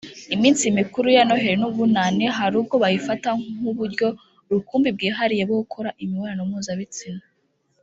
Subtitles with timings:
[0.35, 4.07] iminsi mikuru ya Noheri n’Ubunani hari ubwo bayifata nk’uburyo
[4.51, 7.23] rukumbi bwihariye bwo gukora imibonano mpuzabitsina